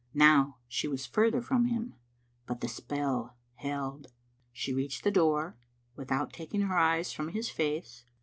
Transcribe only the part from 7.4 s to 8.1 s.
face.